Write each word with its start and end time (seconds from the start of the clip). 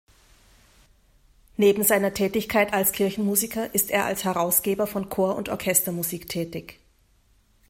Neben 1.57 1.83
seiner 1.83 2.15
Tätigkeit 2.15 2.73
als 2.73 2.91
Kirchenmusiker 2.91 3.71
ist 3.75 3.91
er 3.91 4.05
als 4.05 4.23
Herausgeber 4.23 4.87
von 4.87 5.09
Chor- 5.09 5.35
und 5.35 5.49
Orchestermusik 5.49 6.27
tätig. 6.27 6.79